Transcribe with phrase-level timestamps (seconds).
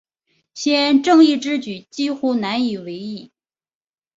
[0.55, 3.31] 先正之义举几乎难为继矣。